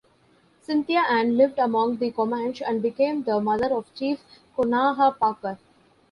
[0.63, 4.19] Cynthia Ann lived among the Comanche and became the mother of Chief
[4.57, 5.59] Quanah Parker.